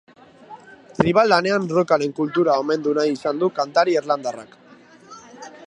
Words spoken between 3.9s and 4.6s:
irlandarrak.